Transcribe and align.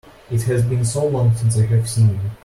It 0.31 0.41
has 0.45 0.65
been 0.65 0.83
so 0.83 1.05
long 1.05 1.35
since 1.35 1.59
I 1.59 1.67
have 1.67 1.87
seen 1.87 2.09
you! 2.09 2.31